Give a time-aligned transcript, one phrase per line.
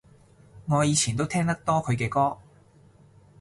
[0.65, 2.35] 我以前都聽得多佢嘅歌